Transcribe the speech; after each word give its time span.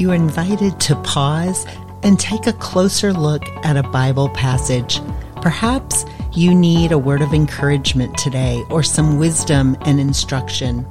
you 0.00 0.10
are 0.10 0.14
invited 0.14 0.80
to 0.80 0.96
pause 1.02 1.66
and 2.02 2.18
take 2.18 2.46
a 2.46 2.54
closer 2.54 3.12
look 3.12 3.46
at 3.66 3.76
a 3.76 3.82
Bible 3.82 4.30
passage. 4.30 4.98
Perhaps 5.42 6.06
you 6.32 6.54
need 6.54 6.90
a 6.90 6.96
word 6.96 7.20
of 7.20 7.34
encouragement 7.34 8.16
today 8.16 8.64
or 8.70 8.82
some 8.82 9.18
wisdom 9.18 9.76
and 9.82 10.00
instruction. 10.00 10.86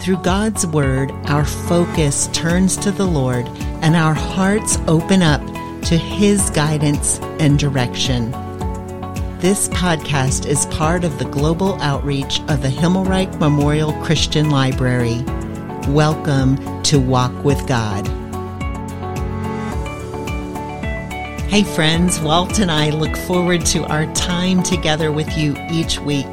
Through 0.00 0.18
God's 0.18 0.66
Word, 0.66 1.10
our 1.26 1.46
focus 1.46 2.28
turns 2.34 2.76
to 2.78 2.90
the 2.90 3.06
Lord 3.06 3.46
and 3.80 3.96
our 3.96 4.12
hearts 4.12 4.76
open 4.86 5.22
up 5.22 5.40
to 5.86 5.96
His 5.96 6.50
guidance 6.50 7.20
and 7.40 7.58
direction. 7.58 8.32
This 9.38 9.70
podcast 9.70 10.44
is 10.44 10.66
part 10.66 11.04
of 11.04 11.18
the 11.18 11.24
global 11.24 11.80
outreach 11.80 12.40
of 12.48 12.60
the 12.60 12.68
Himmelreich 12.68 13.40
Memorial 13.40 13.94
Christian 14.04 14.50
Library. 14.50 15.22
Welcome 15.88 16.82
to 16.82 17.00
Walk 17.00 17.32
with 17.44 17.66
God. 17.66 18.21
Hey, 21.52 21.64
friends, 21.64 22.18
Walt 22.18 22.60
and 22.60 22.70
I 22.70 22.88
look 22.88 23.14
forward 23.14 23.66
to 23.66 23.84
our 23.84 24.10
time 24.14 24.62
together 24.62 25.12
with 25.12 25.36
you 25.36 25.54
each 25.70 26.00
week. 26.00 26.24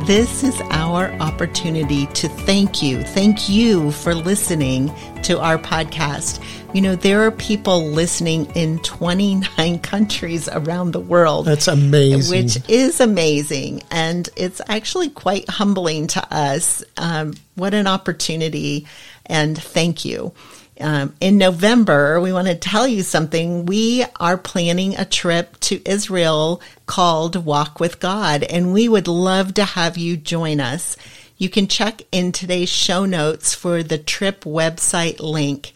This 0.00 0.42
is 0.42 0.60
our 0.72 1.12
opportunity 1.20 2.06
to 2.06 2.28
thank 2.28 2.82
you. 2.82 3.04
Thank 3.04 3.48
you 3.48 3.92
for 3.92 4.16
listening 4.16 4.92
to 5.22 5.38
our 5.38 5.58
podcast. 5.58 6.42
You 6.74 6.80
know, 6.80 6.96
there 6.96 7.22
are 7.22 7.30
people 7.30 7.84
listening 7.84 8.46
in 8.56 8.80
29 8.80 9.78
countries 9.82 10.48
around 10.48 10.90
the 10.90 10.98
world. 10.98 11.46
That's 11.46 11.68
amazing. 11.68 12.42
Which 12.42 12.68
is 12.68 13.00
amazing. 13.00 13.84
And 13.92 14.28
it's 14.34 14.60
actually 14.66 15.10
quite 15.10 15.48
humbling 15.48 16.08
to 16.08 16.34
us. 16.34 16.82
Um, 16.96 17.34
what 17.54 17.74
an 17.74 17.86
opportunity. 17.86 18.88
And 19.24 19.56
thank 19.56 20.04
you. 20.04 20.32
Um, 20.80 21.14
in 21.20 21.38
November, 21.38 22.20
we 22.20 22.32
want 22.32 22.48
to 22.48 22.54
tell 22.56 22.88
you 22.88 23.02
something. 23.02 23.64
We 23.64 24.04
are 24.18 24.36
planning 24.36 24.96
a 24.96 25.04
trip 25.04 25.58
to 25.60 25.88
Israel 25.88 26.60
called 26.86 27.44
Walk 27.44 27.78
with 27.78 28.00
God, 28.00 28.42
and 28.42 28.72
we 28.72 28.88
would 28.88 29.06
love 29.06 29.54
to 29.54 29.64
have 29.64 29.96
you 29.96 30.16
join 30.16 30.60
us. 30.60 30.96
You 31.38 31.48
can 31.48 31.68
check 31.68 32.02
in 32.10 32.32
today's 32.32 32.68
show 32.68 33.04
notes 33.04 33.54
for 33.54 33.82
the 33.82 33.98
trip 33.98 34.44
website 34.44 35.20
link. 35.20 35.72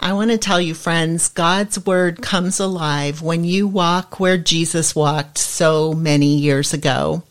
I 0.00 0.14
want 0.14 0.30
to 0.30 0.38
tell 0.38 0.60
you, 0.60 0.74
friends, 0.74 1.28
God's 1.28 1.84
word 1.84 2.22
comes 2.22 2.58
alive 2.58 3.22
when 3.22 3.44
you 3.44 3.68
walk 3.68 4.18
where 4.18 4.38
Jesus 4.38 4.96
walked 4.96 5.38
so 5.38 5.92
many 5.92 6.36
years 6.38 6.72
ago. 6.72 7.22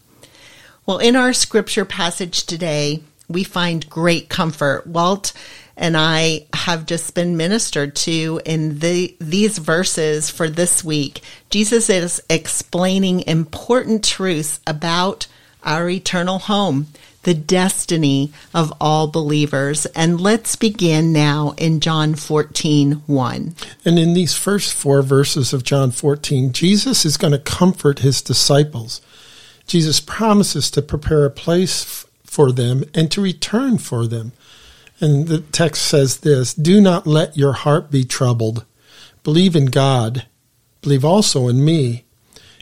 Well, 0.85 0.99
in 0.99 1.15
our 1.15 1.33
scripture 1.33 1.85
passage 1.85 2.45
today, 2.45 3.01
we 3.27 3.43
find 3.43 3.89
great 3.89 4.29
comfort. 4.29 4.87
Walt 4.87 5.33
and 5.79 5.95
I 5.95 6.45
have 6.53 6.85
just 6.85 7.15
been 7.15 7.37
ministered 7.37 7.95
to 7.95 8.41
in 8.45 8.79
the, 8.79 9.15
these 9.19 9.57
verses 9.57 10.29
for 10.29 10.49
this 10.49 10.83
week. 10.83 11.21
Jesus 11.49 11.89
is 11.89 12.21
explaining 12.29 13.21
important 13.21 14.03
truths 14.03 14.59
about 14.67 15.25
our 15.63 15.89
eternal 15.89 16.37
home, 16.37 16.87
the 17.23 17.33
destiny 17.33 18.33
of 18.53 18.73
all 18.81 19.07
believers. 19.07 19.85
And 19.87 20.19
let's 20.19 20.57
begin 20.57 21.13
now 21.13 21.53
in 21.57 21.79
John 21.79 22.13
14, 22.15 23.03
1. 23.07 23.55
And 23.85 23.97
in 23.97 24.13
these 24.13 24.35
first 24.35 24.73
four 24.73 25.01
verses 25.01 25.53
of 25.53 25.63
John 25.63 25.91
14, 25.91 26.51
Jesus 26.51 27.05
is 27.05 27.15
going 27.15 27.31
to 27.31 27.39
comfort 27.39 27.99
his 27.99 28.21
disciples. 28.21 29.01
Jesus 29.65 30.01
promises 30.01 30.69
to 30.71 30.81
prepare 30.81 31.23
a 31.23 31.31
place 31.31 32.05
for 32.25 32.51
them 32.51 32.83
and 32.93 33.09
to 33.11 33.21
return 33.21 33.77
for 33.77 34.05
them. 34.05 34.33
And 35.01 35.27
the 35.27 35.39
text 35.39 35.83
says 35.83 36.17
this 36.17 36.53
Do 36.53 36.81
not 36.81 37.07
let 37.07 37.37
your 37.37 37.53
heart 37.53 37.89
be 37.89 38.03
troubled. 38.03 38.65
Believe 39.23 39.55
in 39.55 39.67
God. 39.67 40.25
Believe 40.81 41.05
also 41.05 41.47
in 41.47 41.63
me. 41.63 42.05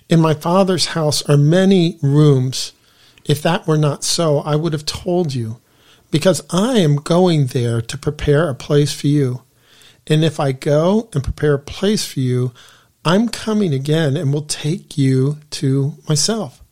In 0.10 0.20
my 0.20 0.34
Father's 0.34 0.88
house 0.88 1.28
are 1.30 1.38
many 1.38 1.98
rooms. 2.02 2.74
If 3.26 3.42
that 3.42 3.68
were 3.68 3.78
not 3.78 4.04
so, 4.04 4.40
I 4.40 4.56
would 4.56 4.74
have 4.74 4.86
told 4.86 5.34
you, 5.34 5.60
because 6.12 6.42
I 6.50 6.80
am 6.80 6.96
going 6.96 7.48
there 7.48 7.82
to 7.82 7.98
prepare 7.98 8.48
a 8.48 8.56
place 8.56 8.94
for 8.94 9.08
you. 9.08 9.44
And 10.08 10.24
if 10.24 10.40
I 10.40 10.54
go 10.54 11.10
and 11.14 11.24
prepare 11.24 11.56
a 11.56 11.60
place 11.60 12.06
for 12.06 12.22
you, 12.22 12.54
I'm 13.04 13.28
coming 13.28 13.74
again 13.74 14.16
and 14.16 14.34
will 14.34 14.44
take 14.44 14.98
you 14.98 15.40
to 15.52 15.96
myself, 16.08 16.64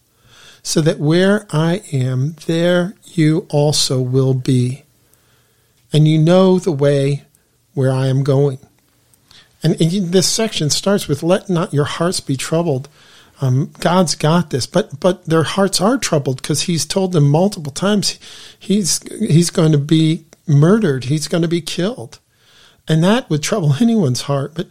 so 0.64 0.80
that 0.82 1.00
where 1.00 1.46
I 1.52 1.82
am, 1.92 2.36
there 2.46 2.96
you 3.04 3.46
also 3.50 4.02
will 4.02 4.34
be 4.34 4.85
and 5.96 6.10
you 6.10 6.18
know 6.18 6.60
the 6.60 6.74
way 6.74 7.24
where 7.74 7.90
I 7.90 8.08
am 8.08 8.22
going. 8.26 8.60
And, 9.64 9.76
this 9.76 10.28
section 10.28 10.70
starts 10.70 11.08
with, 11.08 11.24
let 11.24 11.50
not 11.50 11.74
your 11.74 11.86
hearts 11.86 12.20
be 12.20 12.36
troubled. 12.36 12.90
Um, 13.40 13.72
God's 13.80 14.14
got 14.14 14.50
this, 14.50 14.68
but 14.68 15.00
but 15.00 15.26
their 15.26 15.44
hearts 15.44 15.80
are 15.80 15.98
troubled 15.98 16.42
because 16.42 16.64
He's 16.64 16.86
told 16.86 17.14
them 17.14 17.30
multiple 17.30 17.72
times 17.72 18.20
He's 18.60 19.02
He's 19.20 19.50
going 19.50 19.72
to 19.72 19.78
be 19.78 20.26
murdered, 20.48 21.06
He's 21.06 21.28
going 21.28 21.42
to 21.42 21.48
be 21.48 21.62
killed, 21.62 22.20
and 22.88 23.04
that 23.04 23.30
would 23.30 23.44
trouble 23.44 23.74
anyone's 23.82 24.24
heart. 24.24 24.54
But 24.54 24.68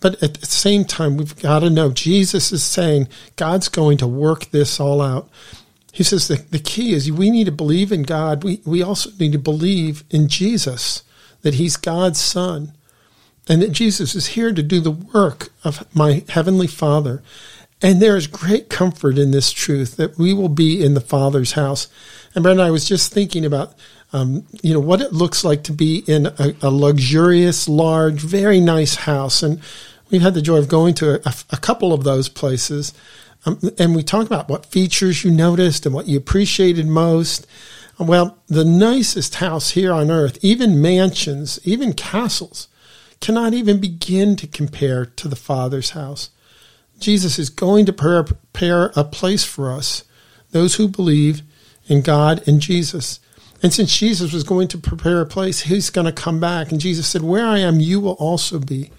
but 0.00 0.20
at 0.22 0.34
the 0.34 0.46
same 0.46 0.84
time, 0.84 1.16
we've 1.16 1.40
got 1.40 1.60
to 1.60 1.70
know 1.70 1.90
Jesus 1.90 2.50
is 2.50 2.64
saying 2.64 3.08
God's 3.36 3.68
going 3.68 3.98
to 3.98 4.06
work 4.06 4.46
this 4.46 4.80
all 4.80 5.00
out. 5.00 5.28
He 5.92 6.04
says 6.04 6.28
the, 6.28 6.36
the 6.36 6.58
key 6.58 6.92
is 6.92 7.10
we 7.10 7.30
need 7.30 7.44
to 7.44 7.52
believe 7.52 7.92
in 7.92 8.02
God. 8.02 8.44
We, 8.44 8.60
we 8.64 8.82
also 8.82 9.10
need 9.18 9.32
to 9.32 9.38
believe 9.38 10.04
in 10.10 10.28
Jesus, 10.28 11.02
that 11.42 11.54
he's 11.54 11.76
God's 11.76 12.20
son, 12.20 12.72
and 13.48 13.62
that 13.62 13.72
Jesus 13.72 14.14
is 14.14 14.28
here 14.28 14.52
to 14.52 14.62
do 14.62 14.80
the 14.80 14.90
work 14.90 15.48
of 15.64 15.86
my 15.94 16.24
heavenly 16.28 16.66
Father. 16.66 17.22
And 17.80 18.02
there 18.02 18.16
is 18.16 18.26
great 18.26 18.68
comfort 18.68 19.18
in 19.18 19.30
this 19.30 19.52
truth 19.52 19.96
that 19.96 20.18
we 20.18 20.34
will 20.34 20.48
be 20.48 20.84
in 20.84 20.94
the 20.94 21.00
Father's 21.00 21.52
house. 21.52 21.88
And 22.34 22.42
Brenda, 22.42 22.64
I 22.64 22.70
was 22.70 22.88
just 22.88 23.12
thinking 23.12 23.44
about, 23.44 23.74
um, 24.12 24.44
you 24.62 24.74
know, 24.74 24.80
what 24.80 25.00
it 25.00 25.12
looks 25.12 25.44
like 25.44 25.62
to 25.64 25.72
be 25.72 26.02
in 26.06 26.26
a, 26.26 26.54
a, 26.60 26.70
luxurious, 26.70 27.68
large, 27.68 28.20
very 28.20 28.60
nice 28.60 28.96
house. 28.96 29.42
And 29.44 29.60
we've 30.10 30.22
had 30.22 30.34
the 30.34 30.42
joy 30.42 30.56
of 30.56 30.68
going 30.68 30.94
to 30.94 31.26
a, 31.26 31.34
a 31.50 31.56
couple 31.56 31.92
of 31.92 32.02
those 32.02 32.28
places. 32.28 32.92
Um, 33.48 33.58
and 33.78 33.96
we 33.96 34.02
talk 34.02 34.26
about 34.26 34.48
what 34.48 34.66
features 34.66 35.24
you 35.24 35.30
noticed 35.30 35.86
and 35.86 35.94
what 35.94 36.06
you 36.06 36.18
appreciated 36.18 36.86
most. 36.86 37.46
Well, 37.98 38.38
the 38.46 38.64
nicest 38.64 39.36
house 39.36 39.70
here 39.70 39.92
on 39.92 40.10
earth, 40.10 40.38
even 40.42 40.82
mansions, 40.82 41.58
even 41.64 41.94
castles, 41.94 42.68
cannot 43.20 43.54
even 43.54 43.80
begin 43.80 44.36
to 44.36 44.46
compare 44.46 45.06
to 45.06 45.28
the 45.28 45.36
Father's 45.36 45.90
house. 45.90 46.30
Jesus 47.00 47.38
is 47.38 47.48
going 47.48 47.86
to 47.86 47.92
prepare 47.92 48.92
a 48.94 49.02
place 49.02 49.44
for 49.44 49.72
us, 49.72 50.04
those 50.50 50.74
who 50.74 50.88
believe 50.88 51.42
in 51.86 52.02
God 52.02 52.46
and 52.46 52.60
Jesus. 52.60 53.18
And 53.62 53.72
since 53.72 53.96
Jesus 53.96 54.32
was 54.32 54.44
going 54.44 54.68
to 54.68 54.78
prepare 54.78 55.20
a 55.20 55.26
place, 55.26 55.62
he's 55.62 55.90
going 55.90 56.04
to 56.06 56.12
come 56.12 56.38
back. 56.38 56.70
And 56.70 56.80
Jesus 56.80 57.08
said, 57.08 57.22
Where 57.22 57.46
I 57.46 57.58
am, 57.58 57.80
you 57.80 57.98
will 57.98 58.12
also 58.12 58.58
be. 58.58 58.90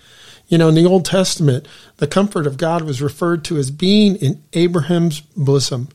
You 0.49 0.57
know, 0.57 0.67
in 0.67 0.75
the 0.75 0.85
Old 0.85 1.05
Testament, 1.05 1.67
the 1.97 2.07
comfort 2.07 2.47
of 2.47 2.57
God 2.57 2.81
was 2.81 3.01
referred 3.01 3.45
to 3.45 3.57
as 3.57 3.69
being 3.69 4.15
in 4.15 4.43
Abraham's 4.53 5.21
bosom. 5.21 5.89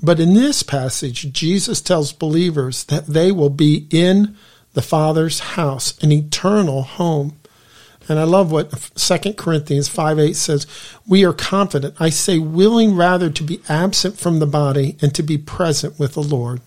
But 0.00 0.20
in 0.20 0.34
this 0.34 0.62
passage, 0.62 1.32
Jesus 1.32 1.80
tells 1.80 2.12
believers 2.12 2.84
that 2.84 3.08
they 3.08 3.32
will 3.32 3.50
be 3.50 3.86
in 3.90 4.36
the 4.74 4.82
Father's 4.82 5.40
house, 5.40 5.98
an 6.02 6.12
eternal 6.12 6.82
home. 6.82 7.36
And 8.08 8.18
I 8.18 8.24
love 8.24 8.52
what 8.52 8.70
2 8.94 9.32
Corinthians 9.32 9.88
5 9.88 10.18
8 10.18 10.36
says. 10.36 10.66
We 11.06 11.24
are 11.24 11.32
confident, 11.32 11.96
I 11.98 12.10
say, 12.10 12.38
willing 12.38 12.94
rather 12.94 13.30
to 13.30 13.42
be 13.42 13.60
absent 13.68 14.18
from 14.18 14.38
the 14.38 14.46
body 14.46 14.96
and 15.00 15.14
to 15.14 15.22
be 15.22 15.38
present 15.38 15.98
with 15.98 16.14
the 16.14 16.22
Lord. 16.22 16.60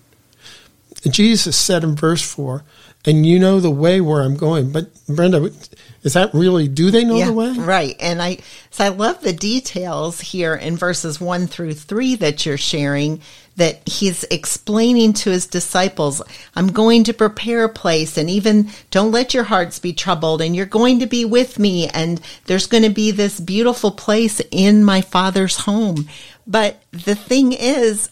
Jesus 1.08 1.56
said 1.56 1.84
in 1.84 1.94
verse 1.94 2.22
4, 2.22 2.64
and 3.04 3.24
you 3.24 3.38
know 3.38 3.60
the 3.60 3.70
way 3.70 4.00
where 4.00 4.22
I'm 4.22 4.36
going. 4.36 4.72
But 4.72 4.90
Brenda, 5.06 5.50
is 6.02 6.12
that 6.14 6.34
really, 6.34 6.68
do 6.68 6.90
they 6.90 7.04
know 7.04 7.16
yeah, 7.16 7.26
the 7.26 7.32
way? 7.32 7.52
Right. 7.52 7.96
And 8.00 8.20
I, 8.20 8.38
so 8.70 8.84
I 8.84 8.88
love 8.88 9.20
the 9.20 9.32
details 9.32 10.20
here 10.20 10.54
in 10.54 10.76
verses 10.76 11.20
one 11.20 11.46
through 11.46 11.74
three 11.74 12.16
that 12.16 12.44
you're 12.44 12.58
sharing 12.58 13.20
that 13.56 13.86
he's 13.88 14.22
explaining 14.24 15.12
to 15.12 15.30
his 15.30 15.46
disciples, 15.46 16.22
I'm 16.54 16.68
going 16.68 17.04
to 17.04 17.12
prepare 17.12 17.64
a 17.64 17.68
place 17.68 18.16
and 18.16 18.30
even 18.30 18.70
don't 18.92 19.10
let 19.10 19.34
your 19.34 19.44
hearts 19.44 19.80
be 19.80 19.92
troubled 19.92 20.40
and 20.40 20.54
you're 20.54 20.64
going 20.64 21.00
to 21.00 21.06
be 21.06 21.24
with 21.24 21.58
me 21.58 21.88
and 21.88 22.20
there's 22.46 22.68
going 22.68 22.84
to 22.84 22.90
be 22.90 23.10
this 23.10 23.40
beautiful 23.40 23.90
place 23.90 24.40
in 24.52 24.84
my 24.84 25.00
father's 25.00 25.56
home. 25.56 26.08
But 26.46 26.80
the 26.92 27.16
thing 27.16 27.52
is, 27.52 28.10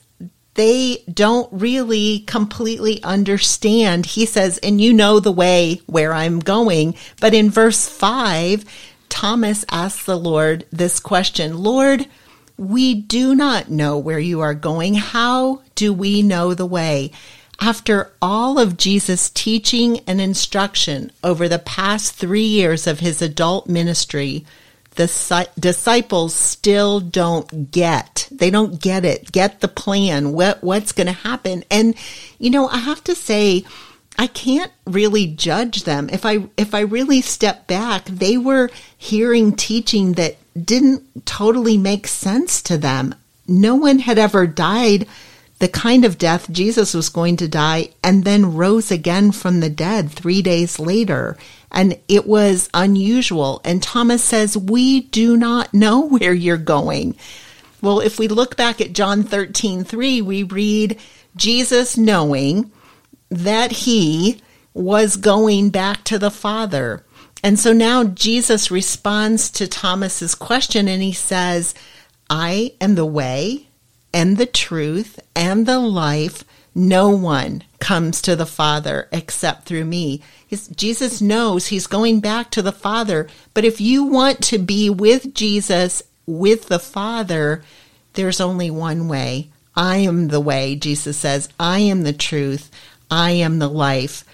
they 0.56 1.04
don't 1.12 1.48
really 1.52 2.20
completely 2.20 3.02
understand. 3.02 4.04
He 4.04 4.26
says, 4.26 4.58
and 4.58 4.80
you 4.80 4.92
know 4.92 5.20
the 5.20 5.32
way 5.32 5.80
where 5.86 6.12
I'm 6.12 6.40
going. 6.40 6.94
But 7.20 7.32
in 7.32 7.50
verse 7.50 7.88
five, 7.88 8.64
Thomas 9.08 9.64
asks 9.70 10.04
the 10.04 10.18
Lord 10.18 10.66
this 10.70 10.98
question, 11.00 11.58
Lord, 11.58 12.06
we 12.58 12.94
do 12.94 13.34
not 13.34 13.70
know 13.70 13.98
where 13.98 14.18
you 14.18 14.40
are 14.40 14.54
going. 14.54 14.94
How 14.94 15.62
do 15.74 15.92
we 15.92 16.22
know 16.22 16.54
the 16.54 16.66
way? 16.66 17.12
After 17.60 18.12
all 18.20 18.58
of 18.58 18.76
Jesus' 18.76 19.30
teaching 19.30 20.00
and 20.06 20.20
instruction 20.20 21.10
over 21.22 21.48
the 21.48 21.58
past 21.58 22.14
three 22.14 22.44
years 22.44 22.86
of 22.86 23.00
his 23.00 23.22
adult 23.22 23.66
ministry, 23.66 24.44
the 24.96 25.48
disciples 25.58 26.34
still 26.34 27.00
don't 27.00 27.70
get. 27.70 28.28
They 28.30 28.50
don't 28.50 28.80
get 28.80 29.04
it. 29.04 29.30
Get 29.30 29.60
the 29.60 29.68
plan. 29.68 30.32
What 30.32 30.62
what's 30.62 30.92
going 30.92 31.06
to 31.06 31.12
happen? 31.12 31.64
And 31.70 31.94
you 32.38 32.50
know, 32.50 32.68
I 32.68 32.78
have 32.78 33.04
to 33.04 33.14
say 33.14 33.64
I 34.18 34.26
can't 34.26 34.72
really 34.86 35.26
judge 35.26 35.84
them. 35.84 36.08
If 36.10 36.24
I 36.24 36.48
if 36.56 36.74
I 36.74 36.80
really 36.80 37.20
step 37.20 37.66
back, 37.66 38.06
they 38.06 38.36
were 38.38 38.70
hearing 38.96 39.54
teaching 39.54 40.14
that 40.14 40.36
didn't 40.54 41.26
totally 41.26 41.76
make 41.76 42.06
sense 42.06 42.62
to 42.62 42.78
them. 42.78 43.14
No 43.46 43.76
one 43.76 43.98
had 44.00 44.18
ever 44.18 44.46
died 44.46 45.06
the 45.58 45.68
kind 45.68 46.04
of 46.04 46.18
death 46.18 46.50
Jesus 46.50 46.92
was 46.92 47.08
going 47.08 47.36
to 47.38 47.48
die 47.48 47.90
and 48.02 48.24
then 48.24 48.54
rose 48.54 48.90
again 48.90 49.32
from 49.32 49.60
the 49.60 49.70
dead 49.70 50.10
3 50.10 50.42
days 50.42 50.78
later. 50.78 51.36
And 51.70 51.98
it 52.08 52.26
was 52.26 52.68
unusual. 52.74 53.60
And 53.64 53.82
Thomas 53.82 54.22
says, 54.22 54.56
"We 54.56 55.00
do 55.00 55.36
not 55.36 55.72
know 55.72 56.00
where 56.00 56.34
you're 56.34 56.56
going." 56.56 57.16
Well, 57.82 58.00
if 58.00 58.18
we 58.18 58.28
look 58.28 58.56
back 58.56 58.80
at 58.80 58.94
John 58.94 59.22
13, 59.22 59.84
3, 59.84 60.22
we 60.22 60.42
read 60.42 60.98
Jesus 61.36 61.96
knowing 61.96 62.70
that 63.30 63.72
he 63.72 64.40
was 64.72 65.16
going 65.16 65.70
back 65.70 66.04
to 66.04 66.18
the 66.18 66.30
Father. 66.30 67.04
And 67.42 67.58
so 67.58 67.72
now 67.72 68.04
Jesus 68.04 68.70
responds 68.70 69.50
to 69.50 69.66
Thomas's 69.66 70.34
question 70.34 70.88
and 70.88 71.02
he 71.02 71.12
says, 71.12 71.74
I 72.28 72.72
am 72.80 72.94
the 72.94 73.06
way 73.06 73.65
and 74.16 74.38
the 74.38 74.46
truth 74.46 75.20
and 75.34 75.66
the 75.66 75.78
life. 75.78 76.42
No 76.74 77.10
one 77.10 77.62
comes 77.80 78.22
to 78.22 78.34
the 78.34 78.46
Father 78.46 79.08
except 79.12 79.66
through 79.66 79.84
me. 79.84 80.22
He's, 80.46 80.68
Jesus 80.68 81.20
knows 81.20 81.66
he's 81.66 81.86
going 81.86 82.20
back 82.20 82.50
to 82.52 82.62
the 82.62 82.72
Father. 82.72 83.28
But 83.52 83.66
if 83.66 83.78
you 83.78 84.04
want 84.04 84.42
to 84.44 84.58
be 84.58 84.88
with 84.88 85.34
Jesus, 85.34 86.02
with 86.24 86.68
the 86.68 86.78
Father, 86.78 87.62
there's 88.14 88.40
only 88.40 88.70
one 88.70 89.06
way. 89.06 89.50
I 89.76 89.98
am 89.98 90.28
the 90.28 90.40
way, 90.40 90.76
Jesus 90.76 91.18
says. 91.18 91.50
I 91.60 91.80
am 91.80 92.02
the 92.02 92.14
truth. 92.14 92.70
I 93.10 93.32
am 93.32 93.58
the 93.58 93.68
life. 93.68 94.24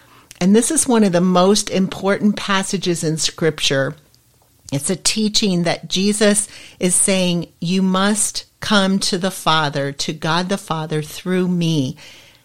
And 0.40 0.54
this 0.54 0.70
is 0.70 0.86
one 0.86 1.02
of 1.02 1.10
the 1.10 1.20
most 1.20 1.70
important 1.70 2.36
passages 2.36 3.02
in 3.02 3.16
Scripture. 3.16 3.96
It's 4.72 4.90
a 4.90 4.96
teaching 4.96 5.64
that 5.64 5.88
Jesus 5.88 6.46
is 6.78 6.94
saying, 6.94 7.52
You 7.60 7.82
must 7.82 8.44
come 8.62 8.98
to 9.00 9.18
the 9.18 9.30
Father, 9.30 9.92
to 9.92 10.14
God 10.14 10.48
the 10.48 10.56
Father, 10.56 11.02
through 11.02 11.48
me. 11.48 11.98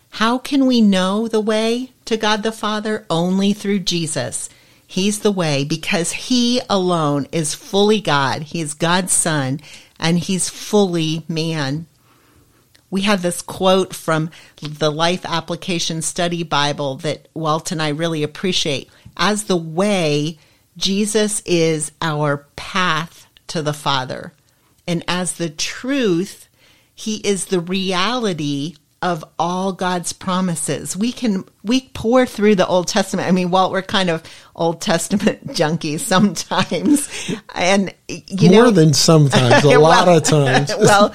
How 0.09 0.37
can 0.37 0.65
we 0.65 0.81
know 0.81 1.29
the 1.29 1.39
way 1.39 1.93
to 2.03 2.17
God 2.17 2.43
the 2.43 2.51
Father? 2.51 3.05
Only 3.09 3.53
through 3.53 3.79
Jesus. 3.79 4.49
He's 4.85 5.19
the 5.19 5.31
way 5.31 5.63
because 5.63 6.11
He 6.11 6.59
alone 6.69 7.27
is 7.31 7.55
fully 7.55 8.01
God. 8.01 8.41
He 8.41 8.59
is 8.59 8.73
God's 8.73 9.13
Son 9.13 9.61
and 9.97 10.19
He's 10.19 10.49
fully 10.49 11.23
man 11.29 11.87
we 12.89 13.01
have 13.01 13.21
this 13.21 13.41
quote 13.41 13.93
from 13.93 14.29
the 14.61 14.91
Life 14.91 15.25
Application 15.25 16.01
Study 16.01 16.43
Bible 16.43 16.95
that 16.97 17.27
Walt 17.33 17.71
and 17.71 17.81
I 17.81 17.89
really 17.89 18.23
appreciate. 18.23 18.89
As 19.17 19.45
the 19.45 19.57
way, 19.57 20.37
Jesus 20.77 21.41
is 21.45 21.91
our 22.01 22.45
path 22.55 23.27
to 23.47 23.61
the 23.61 23.73
Father. 23.73 24.33
And 24.87 25.03
as 25.07 25.33
the 25.33 25.49
truth, 25.49 26.47
He 26.95 27.17
is 27.17 27.45
the 27.45 27.59
reality 27.59 28.75
of 29.01 29.23
all 29.37 29.73
God's 29.73 30.11
promises. 30.11 30.97
We 30.97 31.11
can 31.11 31.43
we 31.63 31.81
pore 31.93 32.25
through 32.25 32.55
the 32.55 32.67
Old 32.67 32.87
Testament. 32.87 33.27
I 33.27 33.31
mean, 33.31 33.51
Walt, 33.51 33.71
we're 33.71 33.81
kind 33.81 34.09
of 34.09 34.23
Old 34.55 34.81
Testament 34.81 35.47
junkies 35.53 35.99
sometimes, 35.99 37.35
and 37.53 37.93
you 38.07 38.49
more 38.49 38.65
know, 38.65 38.71
than 38.71 38.93
sometimes, 38.93 39.63
a 39.63 39.67
well, 39.67 39.81
lot 39.81 40.07
of 40.07 40.23
times. 40.23 40.71
well, 40.79 41.13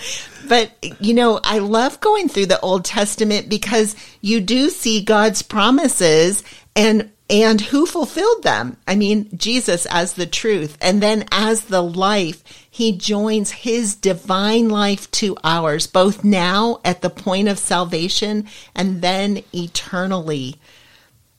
but 0.48 0.70
you 1.00 1.14
know, 1.14 1.40
I 1.42 1.58
love 1.58 2.00
going 2.00 2.28
through 2.28 2.46
the 2.46 2.60
Old 2.60 2.84
Testament 2.84 3.48
because 3.48 3.96
you 4.20 4.40
do 4.40 4.70
see 4.70 5.02
God's 5.02 5.42
promises 5.42 6.44
and 6.76 7.10
and 7.28 7.60
who 7.60 7.86
fulfilled 7.86 8.42
them. 8.42 8.76
I 8.86 8.94
mean, 8.94 9.28
Jesus 9.36 9.86
as 9.86 10.12
the 10.12 10.26
truth 10.26 10.76
and 10.80 11.02
then 11.02 11.24
as 11.32 11.64
the 11.64 11.82
life, 11.82 12.61
he 12.74 12.90
joins 12.90 13.50
his 13.50 13.94
divine 13.94 14.70
life 14.70 15.10
to 15.10 15.36
ours 15.44 15.86
both 15.86 16.24
now 16.24 16.80
at 16.86 17.02
the 17.02 17.10
point 17.10 17.46
of 17.46 17.58
salvation 17.58 18.48
and 18.74 19.02
then 19.02 19.42
eternally. 19.54 20.56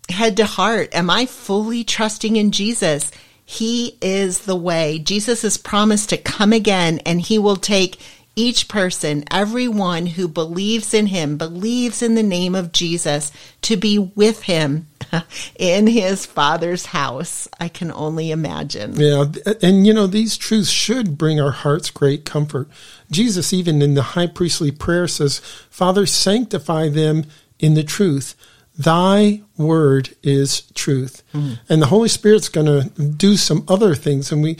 Head 0.09 0.37
to 0.37 0.45
heart, 0.45 0.93
am 0.93 1.09
I 1.09 1.25
fully 1.25 1.83
trusting 1.83 2.35
in 2.35 2.51
Jesus? 2.51 3.11
He 3.43 3.97
is 3.99 4.41
the 4.41 4.55
way. 4.55 4.99
Jesus 4.99 5.41
has 5.41 5.57
promised 5.57 6.09
to 6.09 6.17
come 6.17 6.53
again 6.53 6.99
and 6.99 7.19
he 7.19 7.39
will 7.39 7.55
take 7.55 7.99
each 8.35 8.67
person, 8.67 9.23
everyone 9.29 10.07
who 10.07 10.27
believes 10.27 10.93
in 10.93 11.07
him, 11.07 11.37
believes 11.37 12.01
in 12.01 12.15
the 12.15 12.23
name 12.23 12.55
of 12.55 12.71
Jesus, 12.71 13.31
to 13.61 13.77
be 13.77 13.99
with 13.99 14.43
him 14.43 14.87
in 15.59 15.85
his 15.87 16.25
father's 16.25 16.87
house. 16.87 17.47
I 17.59 17.67
can 17.67 17.91
only 17.91 18.31
imagine. 18.31 18.95
Yeah. 18.95 19.25
And, 19.61 19.85
you 19.85 19.93
know, 19.93 20.07
these 20.07 20.35
truths 20.35 20.69
should 20.69 21.17
bring 21.17 21.39
our 21.39 21.51
hearts 21.51 21.91
great 21.91 22.25
comfort. 22.25 22.67
Jesus, 23.11 23.53
even 23.53 23.81
in 23.81 23.93
the 23.93 24.01
high 24.01 24.27
priestly 24.27 24.71
prayer, 24.71 25.07
says, 25.07 25.39
Father, 25.69 26.05
sanctify 26.05 26.89
them 26.89 27.25
in 27.59 27.75
the 27.75 27.83
truth. 27.83 28.35
Thy 28.77 29.41
word 29.55 30.15
is 30.23 30.61
truth. 30.73 31.23
Mm. 31.33 31.59
And 31.69 31.81
the 31.81 31.87
Holy 31.87 32.09
Spirit's 32.09 32.49
going 32.49 32.65
to 32.65 32.89
do 33.01 33.37
some 33.37 33.63
other 33.67 33.93
things. 33.93 34.31
And 34.31 34.41
we 34.41 34.57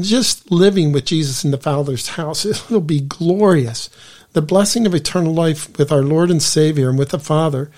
just 0.00 0.50
living 0.50 0.92
with 0.92 1.06
Jesus 1.06 1.44
in 1.44 1.50
the 1.50 1.58
Father's 1.58 2.10
house, 2.10 2.44
it'll 2.44 2.80
be 2.80 3.00
glorious. 3.00 3.90
The 4.32 4.42
blessing 4.42 4.86
of 4.86 4.94
eternal 4.94 5.32
life 5.32 5.76
with 5.78 5.90
our 5.90 6.02
Lord 6.02 6.30
and 6.30 6.42
Savior 6.42 6.90
and 6.90 6.98
with 6.98 7.10
the 7.10 7.18
Father, 7.18 7.70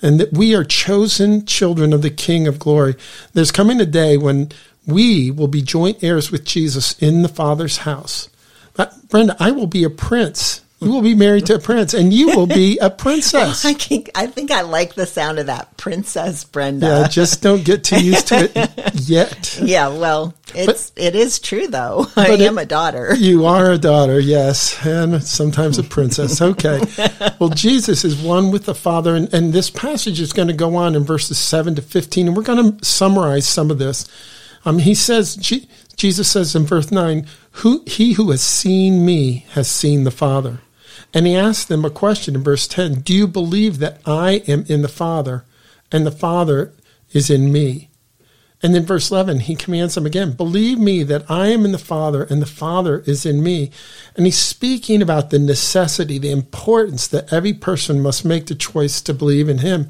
and 0.00 0.18
that 0.20 0.32
we 0.32 0.54
are 0.54 0.64
chosen 0.64 1.44
children 1.44 1.92
of 1.92 2.02
the 2.02 2.10
King 2.10 2.46
of 2.46 2.58
glory. 2.58 2.94
There's 3.32 3.50
coming 3.50 3.80
a 3.80 3.86
day 3.86 4.16
when 4.16 4.50
we 4.86 5.30
will 5.30 5.48
be 5.48 5.62
joint 5.62 6.02
heirs 6.02 6.30
with 6.30 6.44
Jesus 6.44 6.98
in 7.00 7.22
the 7.22 7.28
Father's 7.28 7.78
house. 7.78 8.28
But 8.74 9.08
Brenda, 9.08 9.36
I 9.38 9.50
will 9.50 9.66
be 9.66 9.84
a 9.84 9.90
prince 9.90 10.60
you 10.84 10.92
will 10.92 11.02
be 11.02 11.14
married 11.14 11.46
to 11.46 11.56
a 11.56 11.58
prince, 11.58 11.94
and 11.94 12.12
you 12.12 12.28
will 12.28 12.46
be 12.46 12.78
a 12.78 12.90
princess. 13.04 13.64
I 13.64 13.74
think 13.74 14.10
I 14.14 14.26
think 14.26 14.50
I 14.50 14.62
like 14.62 14.94
the 14.94 15.06
sound 15.06 15.38
of 15.38 15.46
that, 15.46 15.76
Princess 15.76 16.44
Brenda. 16.44 16.86
Yeah, 16.86 17.08
just 17.08 17.42
don't 17.42 17.64
get 17.64 17.84
too 17.84 18.04
used 18.04 18.28
to 18.28 18.50
it 18.54 18.94
yet. 19.08 19.58
Yeah, 19.62 19.88
well, 19.88 20.34
it's 20.54 20.90
but, 20.90 21.02
it 21.02 21.14
is 21.14 21.38
true 21.38 21.66
though. 21.66 22.06
I 22.16 22.28
am 22.28 22.58
it, 22.58 22.62
a 22.62 22.66
daughter. 22.66 23.14
You 23.14 23.46
are 23.46 23.72
a 23.72 23.78
daughter, 23.78 24.20
yes, 24.20 24.84
and 24.86 25.22
sometimes 25.22 25.78
a 25.78 25.82
princess. 25.82 26.40
Okay. 26.40 26.80
well, 27.38 27.50
Jesus 27.50 28.04
is 28.04 28.20
one 28.20 28.50
with 28.50 28.66
the 28.66 28.74
Father, 28.74 29.14
and, 29.14 29.32
and 29.32 29.52
this 29.52 29.70
passage 29.70 30.20
is 30.20 30.32
going 30.32 30.48
to 30.48 30.54
go 30.54 30.76
on 30.76 30.94
in 30.94 31.04
verses 31.04 31.38
seven 31.38 31.74
to 31.74 31.82
fifteen, 31.82 32.28
and 32.28 32.36
we're 32.36 32.42
going 32.42 32.78
to 32.78 32.84
summarize 32.84 33.46
some 33.46 33.70
of 33.70 33.78
this. 33.78 34.08
Um, 34.66 34.78
he 34.78 34.94
says, 34.94 35.36
Jesus 35.96 36.30
says 36.30 36.54
in 36.54 36.64
verse 36.66 36.90
nine, 36.90 37.26
"Who 37.52 37.82
he 37.86 38.14
who 38.14 38.30
has 38.30 38.42
seen 38.42 39.04
me 39.04 39.46
has 39.50 39.68
seen 39.68 40.04
the 40.04 40.10
Father." 40.10 40.60
And 41.14 41.26
he 41.26 41.36
asked 41.36 41.68
them 41.68 41.84
a 41.84 41.90
question 41.90 42.34
in 42.34 42.42
verse 42.42 42.66
10 42.66 43.00
Do 43.00 43.14
you 43.14 43.28
believe 43.28 43.78
that 43.78 44.00
I 44.04 44.42
am 44.48 44.64
in 44.68 44.82
the 44.82 44.88
Father 44.88 45.44
and 45.92 46.04
the 46.04 46.10
Father 46.10 46.72
is 47.12 47.30
in 47.30 47.52
me? 47.52 47.88
And 48.64 48.74
then 48.74 48.86
verse 48.86 49.10
11, 49.10 49.40
he 49.40 49.56
commands 49.56 49.94
them 49.94 50.06
again 50.06 50.32
Believe 50.32 50.78
me 50.78 51.02
that 51.02 51.30
I 51.30 51.48
am 51.48 51.66
in 51.66 51.72
the 51.72 51.78
Father 51.78 52.24
and 52.24 52.40
the 52.40 52.46
Father 52.46 53.00
is 53.00 53.26
in 53.26 53.42
me. 53.42 53.70
And 54.16 54.24
he's 54.24 54.38
speaking 54.38 55.02
about 55.02 55.28
the 55.28 55.38
necessity, 55.38 56.18
the 56.18 56.30
importance 56.30 57.06
that 57.08 57.30
every 57.32 57.52
person 57.52 58.00
must 58.00 58.24
make 58.24 58.46
the 58.46 58.54
choice 58.54 59.02
to 59.02 59.12
believe 59.12 59.50
in 59.50 59.58
him. 59.58 59.88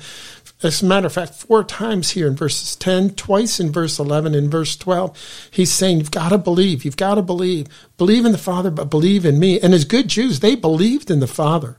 As 0.64 0.82
a 0.82 0.86
matter 0.86 1.06
of 1.06 1.12
fact, 1.12 1.34
four 1.34 1.62
times 1.62 2.10
here 2.10 2.26
in 2.26 2.34
verses 2.34 2.74
10, 2.76 3.10
twice 3.10 3.60
in 3.60 3.70
verse 3.70 3.98
11, 3.98 4.34
and 4.34 4.50
verse 4.50 4.76
12, 4.76 5.48
he's 5.50 5.70
saying, 5.70 5.98
You've 5.98 6.10
got 6.10 6.30
to 6.30 6.38
believe. 6.38 6.84
You've 6.84 6.96
got 6.96 7.16
to 7.16 7.22
believe. 7.22 7.66
Believe 7.98 8.24
in 8.24 8.32
the 8.32 8.38
Father, 8.38 8.70
but 8.70 8.90
believe 8.90 9.26
in 9.26 9.38
me. 9.38 9.60
And 9.60 9.74
as 9.74 9.84
good 9.84 10.08
Jews, 10.08 10.40
they 10.40 10.54
believed 10.54 11.10
in 11.10 11.20
the 11.20 11.26
Father. 11.26 11.76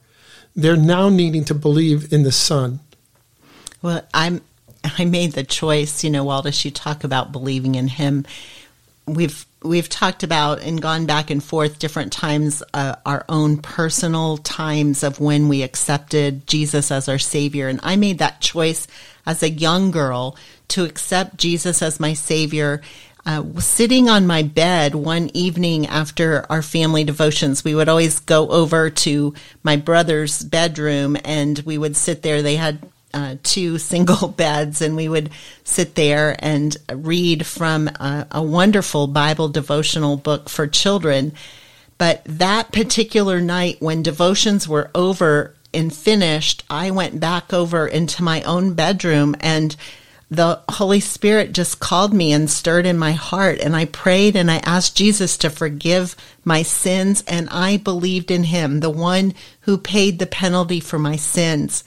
They're 0.56 0.78
now 0.78 1.10
needing 1.10 1.44
to 1.46 1.56
believe 1.56 2.14
in 2.14 2.24
the 2.24 2.32
Son. 2.32 2.80
Well, 3.82 4.06
I'm. 4.14 4.42
I 5.00 5.06
made 5.06 5.32
the 5.32 5.44
choice, 5.44 6.04
you 6.04 6.12
know, 6.12 6.24
Walter, 6.24 6.50
you 6.50 6.70
talk 6.70 7.04
about 7.04 7.32
believing 7.32 7.74
in 7.74 7.88
him. 7.88 8.24
We've 9.08 9.46
we've 9.62 9.90
talked 9.90 10.24
about 10.24 10.62
and 10.62 10.82
gone 10.82 11.06
back 11.06 11.30
and 11.30 11.44
forth 11.44 11.80
different 11.80 12.12
times 12.12 12.64
uh, 12.74 12.96
our 13.06 13.26
own 13.30 13.58
personal 13.58 14.38
times 14.38 15.04
of 15.04 15.20
when 15.20 15.48
we 15.48 15.64
accepted 15.64 16.48
Jesus 16.48 16.92
as 16.92 17.10
our 17.10 17.18
savior 17.18 17.68
and 17.68 17.80
I 17.84 17.96
made 17.96 18.20
that 18.20 18.42
choice 18.42 18.88
as 19.26 19.42
a 19.42 19.50
young 19.50 19.92
girl 19.92 20.38
to 20.70 20.86
accept 20.86 21.38
Jesus 21.38 21.82
as 21.82 22.00
my 22.00 22.14
savior 22.14 22.82
uh, 23.26 23.44
sitting 23.58 24.08
on 24.08 24.28
my 24.28 24.44
bed 24.44 24.94
one 24.94 25.32
evening 25.34 25.88
after 25.88 26.46
our 26.52 26.62
family 26.62 27.04
devotions, 27.04 27.64
we 27.64 27.74
would 27.74 27.90
always 27.90 28.20
go 28.20 28.48
over 28.50 28.92
to 28.92 29.34
my 29.64 29.76
brother's 29.76 30.44
bedroom 30.44 31.18
and 31.26 31.58
we 31.66 31.78
would 31.78 31.98
sit 31.98 32.22
there. 32.22 32.44
They 32.44 32.56
had 32.56 32.88
uh, 33.16 33.38
two 33.42 33.80
single 33.80 34.28
beds, 34.38 34.82
and 34.82 34.96
we 34.96 35.10
would 35.10 35.32
sit 35.64 35.96
there 35.96 36.36
and 36.40 36.78
read 36.94 37.46
from 37.46 37.88
a, 37.88 38.28
a 38.32 38.44
wonderful 38.44 39.08
Bible 39.08 39.48
devotional 39.48 40.18
book 40.18 40.50
for 40.50 40.68
children. 40.68 41.32
But 41.98 42.22
that 42.26 42.74
particular 42.74 43.40
night, 43.40 43.78
when 43.80 44.04
devotions 44.04 44.68
were 44.68 44.92
over 44.94 45.56
and 45.74 45.96
finished, 45.96 46.66
I 46.70 46.92
went 46.92 47.20
back 47.20 47.54
over 47.54 47.88
into 47.88 48.22
my 48.22 48.42
own 48.44 48.74
bedroom 48.74 49.36
and 49.40 49.76
the 50.30 50.62
Holy 50.70 51.00
Spirit 51.00 51.54
just 51.54 51.80
called 51.80 52.14
me 52.14 52.34
and 52.34 52.50
stirred 52.50 52.86
in 52.86 52.98
my 52.98 53.12
heart. 53.12 53.60
And 53.60 53.76
I 53.76 53.86
prayed 53.86 54.36
and 54.36 54.50
I 54.50 54.58
asked 54.58 54.98
Jesus 54.98 55.38
to 55.38 55.50
forgive 55.50 56.16
my 56.44 56.64
sins. 56.64 57.24
And 57.28 57.48
I 57.50 57.78
believed 57.78 58.32
in 58.32 58.46
him, 58.46 58.80
the 58.80 58.90
one 58.90 59.34
who 59.62 59.78
paid 59.78 60.20
the 60.20 60.26
penalty 60.26 60.80
for 60.80 60.98
my 60.98 61.16
sins. 61.16 61.84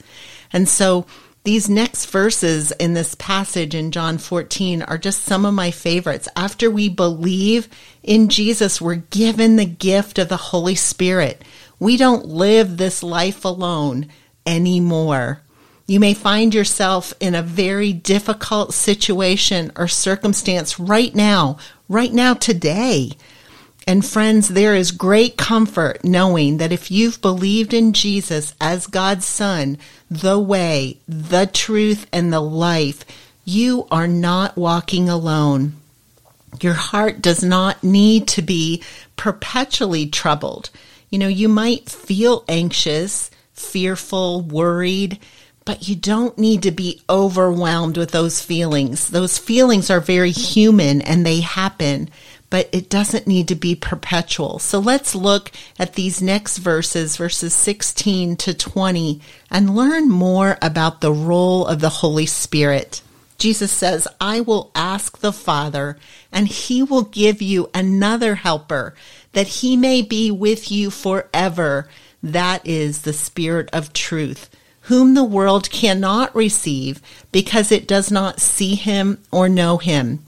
And 0.51 0.67
so 0.67 1.05
these 1.43 1.69
next 1.69 2.07
verses 2.07 2.71
in 2.73 2.93
this 2.93 3.15
passage 3.15 3.73
in 3.73 3.91
John 3.91 4.17
14 4.17 4.81
are 4.83 4.97
just 4.97 5.23
some 5.23 5.45
of 5.45 5.53
my 5.53 5.71
favorites. 5.71 6.27
After 6.35 6.69
we 6.69 6.89
believe 6.89 7.69
in 8.03 8.29
Jesus, 8.29 8.81
we're 8.81 8.95
given 8.95 9.55
the 9.55 9.65
gift 9.65 10.19
of 10.19 10.29
the 10.29 10.37
Holy 10.37 10.75
Spirit. 10.75 11.43
We 11.79 11.95
don't 11.95 12.25
live 12.25 12.77
this 12.77 13.01
life 13.01 13.45
alone 13.45 14.09
anymore. 14.45 15.41
You 15.87 15.99
may 15.99 16.13
find 16.13 16.53
yourself 16.53 17.13
in 17.19 17.33
a 17.33 17.41
very 17.41 17.93
difficult 17.93 18.73
situation 18.73 19.71
or 19.75 19.87
circumstance 19.87 20.79
right 20.79 21.15
now, 21.15 21.57
right 21.87 22.13
now, 22.13 22.35
today. 22.35 23.13
And 23.89 24.05
friends, 24.05 24.49
there 24.49 24.75
is 24.75 24.91
great 24.91 25.35
comfort 25.35 26.03
knowing 26.03 26.57
that 26.57 26.71
if 26.71 26.91
you've 26.91 27.19
believed 27.21 27.73
in 27.73 27.93
Jesus 27.93 28.53
as 28.61 28.85
God's 28.85 29.25
Son, 29.25 29.79
the 30.11 30.37
way, 30.37 30.99
the 31.07 31.47
truth, 31.47 32.05
and 32.13 32.31
the 32.31 32.39
life, 32.39 33.03
you 33.45 33.87
are 33.89 34.07
not 34.07 34.55
walking 34.55 35.09
alone. 35.09 35.73
Your 36.61 36.75
heart 36.75 37.19
does 37.19 37.43
not 37.43 37.83
need 37.83 38.27
to 38.27 38.43
be 38.43 38.83
perpetually 39.15 40.05
troubled. 40.05 40.69
You 41.09 41.17
know, 41.17 41.27
you 41.27 41.49
might 41.49 41.89
feel 41.89 42.45
anxious, 42.47 43.31
fearful, 43.53 44.41
worried, 44.41 45.17
but 45.65 45.87
you 45.87 45.95
don't 45.95 46.37
need 46.37 46.61
to 46.61 46.71
be 46.71 47.01
overwhelmed 47.09 47.97
with 47.97 48.11
those 48.11 48.39
feelings. 48.39 49.09
Those 49.09 49.39
feelings 49.39 49.89
are 49.89 49.99
very 49.99 50.31
human 50.31 51.01
and 51.01 51.25
they 51.25 51.39
happen, 51.41 52.11
but 52.49 52.69
it 52.71 52.89
doesn't 52.89 53.27
need 53.27 53.47
to 53.47 53.55
be 53.55 53.75
perpetual. 53.75 54.59
So 54.59 54.79
let's 54.79 55.15
look 55.15 55.51
at 55.77 55.93
these 55.93 56.21
next 56.21 56.57
verses, 56.57 57.17
verses 57.17 57.53
16 57.53 58.35
to 58.37 58.53
20, 58.53 59.21
and 59.51 59.75
learn 59.75 60.09
more 60.09 60.57
about 60.61 61.01
the 61.01 61.11
role 61.11 61.65
of 61.67 61.79
the 61.79 61.89
Holy 61.89 62.25
Spirit. 62.25 63.01
Jesus 63.37 63.71
says, 63.71 64.07
I 64.19 64.41
will 64.41 64.71
ask 64.75 65.19
the 65.19 65.31
Father, 65.31 65.97
and 66.31 66.47
he 66.47 66.83
will 66.83 67.03
give 67.03 67.41
you 67.41 67.69
another 67.73 68.35
helper, 68.35 68.95
that 69.33 69.47
he 69.47 69.77
may 69.77 70.01
be 70.01 70.29
with 70.29 70.71
you 70.71 70.91
forever. 70.91 71.87
That 72.21 72.65
is 72.67 73.01
the 73.01 73.13
Spirit 73.13 73.69
of 73.71 73.93
truth 73.93 74.49
whom 74.89 75.13
the 75.13 75.23
world 75.23 75.69
cannot 75.69 76.35
receive 76.35 76.99
because 77.31 77.71
it 77.71 77.87
does 77.87 78.09
not 78.09 78.39
see 78.39 78.73
him 78.73 79.19
or 79.31 79.47
know 79.47 79.77
him. 79.77 80.25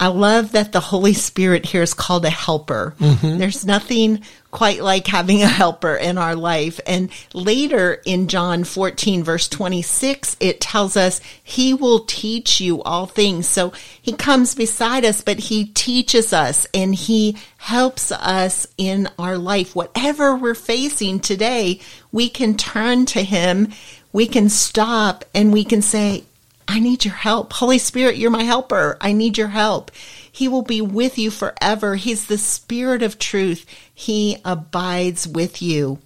I 0.00 0.06
love 0.06 0.52
that 0.52 0.72
the 0.72 0.80
Holy 0.80 1.12
Spirit 1.12 1.66
here 1.66 1.82
is 1.82 1.92
called 1.92 2.24
a 2.24 2.30
helper. 2.30 2.94
Mm-hmm. 2.98 3.36
There's 3.36 3.66
nothing 3.66 4.22
quite 4.50 4.82
like 4.82 5.06
having 5.06 5.42
a 5.42 5.46
helper 5.46 5.94
in 5.94 6.16
our 6.16 6.34
life. 6.34 6.80
And 6.86 7.10
later 7.34 8.00
in 8.06 8.26
John 8.26 8.64
14, 8.64 9.22
verse 9.22 9.46
26, 9.46 10.38
it 10.40 10.58
tells 10.58 10.96
us 10.96 11.20
he 11.44 11.74
will 11.74 12.00
teach 12.06 12.62
you 12.62 12.82
all 12.82 13.04
things. 13.04 13.46
So 13.46 13.74
he 14.00 14.14
comes 14.14 14.54
beside 14.54 15.04
us, 15.04 15.20
but 15.20 15.38
he 15.38 15.66
teaches 15.66 16.32
us 16.32 16.66
and 16.72 16.94
he 16.94 17.36
helps 17.58 18.10
us 18.10 18.66
in 18.78 19.06
our 19.18 19.36
life. 19.36 19.76
Whatever 19.76 20.34
we're 20.34 20.54
facing 20.54 21.20
today, 21.20 21.78
we 22.10 22.30
can 22.30 22.56
turn 22.56 23.04
to 23.06 23.22
him. 23.22 23.68
We 24.14 24.26
can 24.26 24.48
stop 24.48 25.26
and 25.34 25.52
we 25.52 25.62
can 25.62 25.82
say, 25.82 26.24
I 26.70 26.78
need 26.78 27.04
your 27.04 27.14
help. 27.14 27.52
Holy 27.52 27.78
Spirit, 27.78 28.16
you're 28.16 28.30
my 28.30 28.44
helper. 28.44 28.96
I 29.00 29.12
need 29.12 29.36
your 29.36 29.48
help. 29.48 29.90
He 30.30 30.46
will 30.46 30.62
be 30.62 30.80
with 30.80 31.18
you 31.18 31.32
forever. 31.32 31.96
He's 31.96 32.26
the 32.26 32.38
Spirit 32.38 33.02
of 33.02 33.18
truth. 33.18 33.66
He 33.92 34.36
abides 34.44 35.26
with 35.26 35.60
you. 35.60 35.98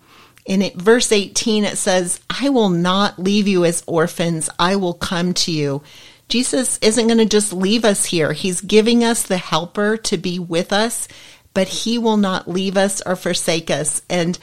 In 0.47 0.63
it, 0.63 0.75
verse 0.75 1.13
18, 1.13 1.65
it 1.65 1.77
says, 1.77 2.19
I 2.31 2.49
will 2.49 2.71
not 2.71 3.19
leave 3.19 3.47
you 3.47 3.67
as 3.67 3.85
orphans. 3.87 4.49
I 4.59 4.77
will 4.77 4.95
come 4.95 5.35
to 5.35 5.53
you. 5.53 5.83
Jesus 6.31 6.79
isn't 6.79 7.09
going 7.09 7.19
to 7.19 7.27
just 7.27 7.53
leave 7.53 7.85
us 7.85 8.07
here. 8.07 8.33
He's 8.33 8.63
giving 8.63 9.05
us 9.05 9.23
the 9.23 9.37
helper 9.37 9.99
to 9.99 10.17
be 10.17 10.39
with 10.39 10.73
us, 10.73 11.09
but 11.53 11.69
he 11.69 11.99
will 11.99 12.17
not 12.17 12.49
leave 12.49 12.79
us 12.79 13.03
or 13.05 13.17
forsake 13.17 13.71
us. 13.71 14.01
And 14.09 14.39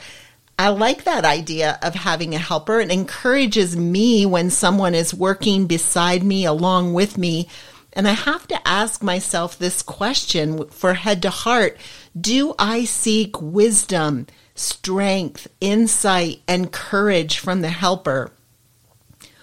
I 0.62 0.68
like 0.68 1.02
that 1.02 1.24
idea 1.24 1.76
of 1.82 1.96
having 1.96 2.36
a 2.36 2.38
helper. 2.38 2.78
It 2.78 2.92
encourages 2.92 3.76
me 3.76 4.24
when 4.24 4.48
someone 4.48 4.94
is 4.94 5.12
working 5.12 5.66
beside 5.66 6.22
me, 6.22 6.44
along 6.44 6.94
with 6.94 7.18
me. 7.18 7.48
And 7.94 8.06
I 8.06 8.12
have 8.12 8.46
to 8.46 8.68
ask 8.68 9.02
myself 9.02 9.58
this 9.58 9.82
question 9.82 10.68
for 10.68 10.94
head 10.94 11.20
to 11.22 11.30
heart 11.30 11.78
Do 12.16 12.54
I 12.60 12.84
seek 12.84 13.42
wisdom, 13.42 14.28
strength, 14.54 15.48
insight, 15.60 16.42
and 16.46 16.70
courage 16.70 17.38
from 17.40 17.62
the 17.62 17.70
helper? 17.70 18.30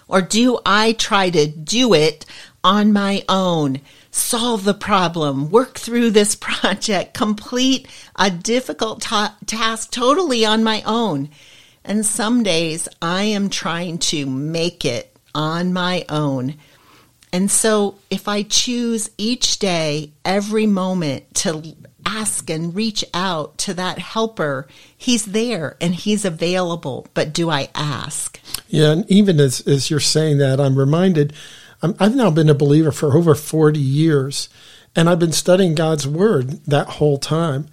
Or 0.08 0.22
do 0.22 0.58
I 0.64 0.92
try 0.94 1.28
to 1.28 1.46
do 1.46 1.92
it 1.92 2.24
on 2.64 2.94
my 2.94 3.24
own? 3.28 3.82
Solve 4.10 4.64
the 4.64 4.74
problem, 4.74 5.50
work 5.50 5.78
through 5.78 6.10
this 6.10 6.34
project, 6.40 7.14
complete 7.14 7.88
a 8.16 8.30
difficult 8.30 9.02
ta- 9.02 9.36
task 9.46 9.90
totally 9.90 10.44
on 10.44 10.64
my 10.64 10.82
own. 10.84 11.30
And 11.84 12.04
some 12.04 12.42
days 12.42 12.88
I 13.00 13.22
am 13.24 13.48
trying 13.48 13.98
to 13.98 14.26
make 14.26 14.84
it 14.84 15.16
on 15.34 15.72
my 15.72 16.04
own. 16.08 16.56
And 17.32 17.50
so 17.50 17.96
if 18.10 18.26
I 18.28 18.42
choose 18.42 19.10
each 19.16 19.58
day, 19.58 20.12
every 20.24 20.66
moment 20.66 21.32
to 21.36 21.76
ask 22.04 22.50
and 22.50 22.74
reach 22.74 23.04
out 23.14 23.56
to 23.58 23.74
that 23.74 23.98
helper, 23.98 24.66
he's 24.96 25.26
there 25.26 25.76
and 25.80 25.94
he's 25.94 26.24
available. 26.24 27.06
But 27.14 27.32
do 27.32 27.48
I 27.48 27.68
ask? 27.74 28.40
Yeah, 28.68 28.92
and 28.92 29.10
even 29.10 29.38
as, 29.38 29.60
as 29.66 29.90
you're 29.90 30.00
saying 30.00 30.38
that, 30.38 30.60
I'm 30.60 30.76
reminded 30.76 31.32
i 31.82 32.04
have 32.04 32.16
now 32.16 32.30
been 32.30 32.50
a 32.50 32.54
believer 32.54 32.92
for 32.92 33.16
over 33.16 33.34
40 33.34 33.78
years, 33.78 34.48
and 34.94 35.08
I've 35.08 35.18
been 35.18 35.32
studying 35.32 35.74
God's 35.74 36.06
Word 36.06 36.64
that 36.66 36.88
whole 36.88 37.18
time. 37.18 37.68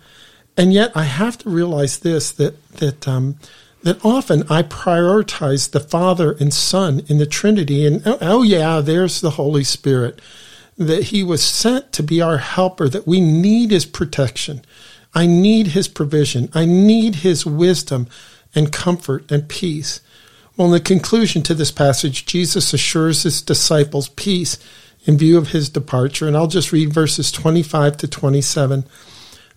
And 0.55 0.73
yet 0.73 0.91
I 0.95 1.03
have 1.03 1.37
to 1.39 1.49
realize 1.49 1.99
this 1.99 2.31
that, 2.31 2.69
that, 2.73 3.07
um, 3.07 3.37
that 3.83 4.03
often 4.03 4.43
I 4.49 4.63
prioritize 4.63 5.69
the 5.69 5.79
Father 5.79 6.33
and 6.39 6.53
Son 6.53 7.03
in 7.07 7.19
the 7.19 7.25
Trinity. 7.25 7.85
And 7.85 8.01
oh, 8.05 8.17
oh, 8.21 8.41
yeah, 8.43 8.81
there's 8.81 9.21
the 9.21 9.31
Holy 9.31 9.63
Spirit. 9.63 10.19
That 10.77 11.05
He 11.05 11.23
was 11.23 11.43
sent 11.43 11.91
to 11.93 12.03
be 12.03 12.21
our 12.21 12.37
helper, 12.37 12.89
that 12.89 13.07
we 13.07 13.19
need 13.19 13.71
His 13.71 13.85
protection. 13.85 14.63
I 15.13 15.25
need 15.25 15.67
His 15.67 15.87
provision. 15.87 16.49
I 16.53 16.65
need 16.65 17.15
His 17.15 17.45
wisdom 17.45 18.07
and 18.55 18.71
comfort 18.71 19.31
and 19.31 19.47
peace. 19.47 20.01
Well, 20.57 20.67
in 20.67 20.73
the 20.73 20.79
conclusion 20.79 21.43
to 21.43 21.53
this 21.53 21.69
passage, 21.69 22.25
Jesus 22.25 22.73
assures 22.73 23.21
his 23.21 23.43
disciples 23.43 24.09
peace 24.09 24.57
in 25.05 25.15
view 25.15 25.37
of 25.37 25.49
his 25.49 25.69
departure. 25.69 26.27
And 26.27 26.35
I'll 26.35 26.47
just 26.47 26.71
read 26.71 26.91
verses 26.91 27.31
25 27.31 27.95
to 27.97 28.07
27. 28.07 28.83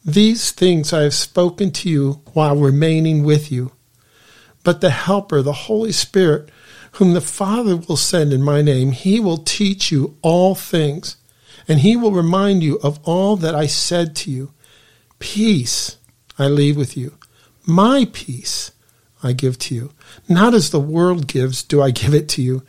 These 0.05 0.51
things 0.53 0.93
I 0.93 1.03
have 1.03 1.15
spoken 1.15 1.71
to 1.73 1.89
you 1.89 2.21
while 2.35 2.55
remaining 2.55 3.25
with 3.25 3.51
you. 3.51 3.73
But 4.63 4.83
the 4.83 4.91
Helper, 4.91 5.41
the 5.41 5.55
Holy 5.55 5.93
Spirit, 5.93 6.51
whom 6.93 7.15
the 7.15 7.23
Father 7.23 7.77
will 7.77 7.97
send 7.97 8.33
in 8.35 8.43
my 8.43 8.61
name, 8.61 8.93
he 8.93 9.19
will 9.21 9.39
teach 9.39 9.91
you 9.91 10.19
all 10.21 10.55
things, 10.55 11.17
and 11.67 11.81
he 11.81 11.97
will 11.97 12.13
remind 12.13 12.63
you 12.63 12.79
of 12.83 13.01
all 13.05 13.37
that 13.37 13.55
I 13.55 13.67
said 13.67 14.15
to 14.17 14.31
you. 14.31 14.53
Peace 15.19 15.97
I 16.39 16.49
leave 16.49 16.77
with 16.77 16.95
you. 16.95 17.15
My 17.65 18.07
peace 18.13 18.73
I 19.23 19.33
give 19.33 19.59
to 19.61 19.75
you. 19.75 19.93
Not 20.29 20.55
as 20.55 20.71
the 20.71 20.81
world 20.81 21.27
gives, 21.27 21.63
do 21.63 21.83
I 21.83 21.91
give 21.91 22.15
it 22.15 22.29
to 22.31 22.43
you. 22.43 22.63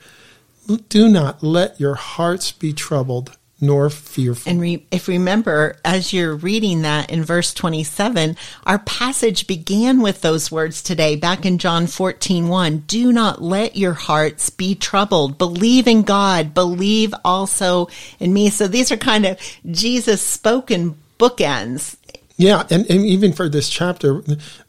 Do 0.90 1.10
not 1.10 1.44
let 1.44 1.80
your 1.80 1.96
hearts 1.96 2.52
be 2.52 2.72
troubled, 2.72 3.38
nor 3.60 3.90
fearful. 3.90 4.50
And 4.50 4.62
re- 4.62 4.86
if 4.92 5.08
remember, 5.08 5.78
as 5.84 6.14
you're 6.14 6.36
reading 6.36 6.84
that 6.84 7.10
in 7.10 7.24
verse 7.24 7.54
27, 7.54 8.38
our 8.66 8.80
passage 8.80 9.48
began 9.48 10.02
with 10.02 10.22
those 10.22 10.52
words 10.52 10.82
today, 10.82 11.16
back 11.16 11.46
in 11.46 11.58
John 11.58 11.88
14, 11.88 12.48
1. 12.48 12.78
Do 12.80 13.12
not 13.12 13.42
let 13.42 13.76
your 13.76 13.94
hearts 13.94 14.50
be 14.50 14.76
troubled. 14.76 15.38
Believe 15.38 15.88
in 15.88 16.04
God. 16.04 16.54
Believe 16.54 17.14
also 17.26 17.88
in 18.20 18.34
me. 18.34 18.50
So 18.50 18.68
these 18.68 18.92
are 18.92 18.98
kind 18.98 19.26
of 19.26 19.40
Jesus 19.70 20.22
spoken 20.22 20.96
bookends 21.22 21.98
Yeah, 22.42 22.66
and, 22.72 22.90
and 22.90 23.06
even 23.06 23.34
for 23.34 23.48
this 23.48 23.70
chapter, 23.70 24.22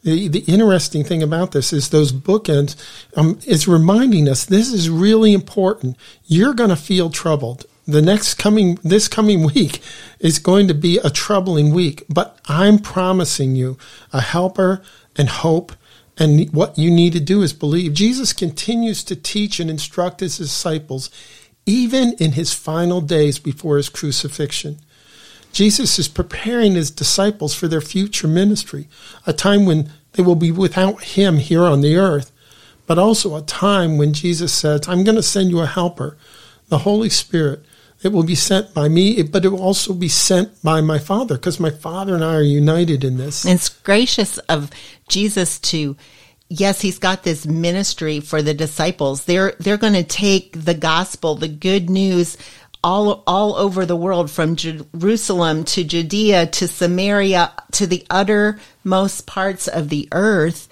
the, 0.03 0.27
the 0.27 0.43
interesting 0.47 1.03
thing 1.03 1.23
about 1.23 1.53
this 1.53 1.73
is 1.73 1.89
those 1.89 2.13
bookends 2.13 2.75
um, 3.17 3.39
is 3.47 3.67
reminding 3.67 4.29
us 4.29 4.45
this 4.45 4.71
is 4.71 4.91
really 4.91 5.33
important. 5.33 5.97
You're 6.25 6.53
going 6.53 6.69
to 6.69 6.75
feel 6.75 7.09
troubled. 7.09 7.65
The 7.87 8.03
next 8.03 8.35
coming, 8.35 8.75
this 8.83 9.07
coming 9.07 9.41
week 9.55 9.81
is 10.19 10.37
going 10.37 10.67
to 10.67 10.75
be 10.75 10.99
a 10.99 11.09
troubling 11.09 11.73
week, 11.73 12.03
but 12.09 12.39
I'm 12.45 12.77
promising 12.77 13.55
you 13.55 13.79
a 14.11 14.21
helper 14.21 14.83
and 15.15 15.27
hope. 15.27 15.71
And 16.15 16.53
what 16.53 16.77
you 16.77 16.91
need 16.91 17.13
to 17.13 17.19
do 17.19 17.41
is 17.41 17.53
believe. 17.53 17.95
Jesus 17.95 18.33
continues 18.33 19.03
to 19.05 19.15
teach 19.15 19.59
and 19.59 19.67
instruct 19.67 20.19
his 20.19 20.37
disciples 20.37 21.09
even 21.65 22.13
in 22.19 22.33
his 22.33 22.53
final 22.53 23.01
days 23.01 23.39
before 23.39 23.77
his 23.77 23.89
crucifixion. 23.89 24.77
Jesus 25.53 25.97
is 25.99 26.07
preparing 26.07 26.73
his 26.73 26.91
disciples 26.91 27.55
for 27.55 27.67
their 27.67 27.79
future 27.79 28.27
ministry, 28.27 28.87
a 29.25 29.31
time 29.31 29.65
when 29.65 29.89
they 30.13 30.23
will 30.23 30.35
be 30.35 30.51
without 30.51 31.01
him 31.03 31.37
here 31.37 31.63
on 31.63 31.81
the 31.81 31.95
earth, 31.95 32.31
but 32.87 32.99
also 32.99 33.35
a 33.35 33.41
time 33.43 33.97
when 33.97 34.13
Jesus 34.13 34.51
says, 34.51 34.87
I'm 34.87 35.03
going 35.03 35.15
to 35.15 35.23
send 35.23 35.49
you 35.51 35.61
a 35.61 35.65
helper, 35.65 36.17
the 36.67 36.79
Holy 36.79 37.09
Spirit. 37.09 37.63
It 38.01 38.11
will 38.11 38.23
be 38.23 38.35
sent 38.35 38.73
by 38.73 38.89
me, 38.89 39.23
but 39.23 39.45
it 39.45 39.49
will 39.49 39.61
also 39.61 39.93
be 39.93 40.09
sent 40.09 40.61
by 40.61 40.81
my 40.81 40.99
Father, 40.99 41.35
because 41.35 41.59
my 41.59 41.69
Father 41.69 42.15
and 42.15 42.23
I 42.23 42.35
are 42.35 42.41
united 42.41 43.03
in 43.03 43.17
this. 43.17 43.45
It's 43.45 43.69
gracious 43.69 44.39
of 44.39 44.71
Jesus 45.07 45.59
to 45.59 45.95
yes, 46.49 46.81
he's 46.81 46.99
got 46.99 47.23
this 47.23 47.45
ministry 47.45 48.19
for 48.19 48.41
the 48.41 48.53
disciples. 48.53 49.25
They're 49.25 49.53
they're 49.59 49.77
going 49.77 49.93
to 49.93 50.03
take 50.03 50.65
the 50.65 50.73
gospel, 50.73 51.35
the 51.35 51.47
good 51.47 51.89
news 51.89 52.37
all 52.83 53.23
all 53.25 53.55
over 53.55 53.85
the 53.85 53.95
world 53.95 54.29
from 54.29 54.55
Jerusalem 54.55 55.63
to 55.65 55.83
Judea 55.83 56.47
to 56.47 56.67
Samaria 56.67 57.51
to 57.71 57.87
the 57.87 58.05
uttermost 58.09 59.25
parts 59.25 59.67
of 59.67 59.89
the 59.89 60.07
earth 60.11 60.67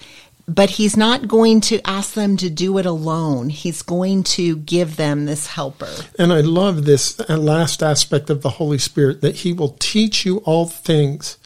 but 0.48 0.70
he's 0.70 0.96
not 0.96 1.28
going 1.28 1.60
to 1.62 1.80
ask 1.86 2.14
them 2.14 2.36
to 2.38 2.50
do 2.50 2.76
it 2.78 2.86
alone. 2.86 3.48
He's 3.48 3.82
going 3.82 4.24
to 4.24 4.56
give 4.56 4.96
them 4.96 5.24
this 5.24 5.46
helper. 5.46 5.90
And 6.18 6.32
I 6.32 6.40
love 6.40 6.84
this 6.84 7.18
last 7.28 7.82
aspect 7.82 8.28
of 8.28 8.42
the 8.42 8.50
Holy 8.50 8.78
Spirit 8.78 9.20
that 9.20 9.36
he 9.36 9.52
will 9.52 9.76
teach 9.78 10.26
you 10.26 10.38
all 10.38 10.66
things 10.66 11.38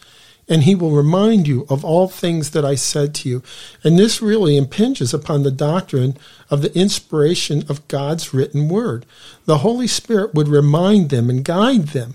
and 0.49 0.63
he 0.63 0.75
will 0.75 0.93
remind 0.93 1.49
you 1.49 1.67
of 1.69 1.85
all 1.85 2.09
things 2.09 2.51
that 2.51 2.65
I 2.65 2.77
said 2.77 3.15
to 3.17 3.29
you. 3.29 3.43
And 3.83 3.99
this 3.99 4.23
really 4.23 4.57
impinges 4.57 5.13
upon 5.13 5.43
the 5.43 5.51
doctrine 5.51 6.17
of 6.51 6.63
the 6.63 6.77
inspiration 6.79 7.65
of 7.69 7.87
God's 7.89 8.33
written 8.33 8.69
word. 8.69 9.07
The 9.45 9.59
Holy 9.59 9.89
Spirit 9.89 10.35
would 10.35 10.49
remind 10.49 11.11
them 11.11 11.29
and 11.29 11.45
guide 11.45 11.89
them 11.89 12.15